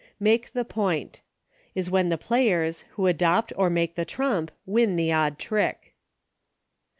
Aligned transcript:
Make 0.19 0.53
the 0.53 0.65
Point. 0.65 1.21
Is 1.75 1.91
when 1.91 2.09
the 2.09 2.17
players, 2.17 2.85
who 2.93 3.05
adopt 3.05 3.53
or 3.55 3.69
make 3.69 3.93
the 3.93 4.03
trump, 4.03 4.49
win 4.65 4.95
the 4.95 5.11
odd 5.11 5.37
trick. 5.37 5.93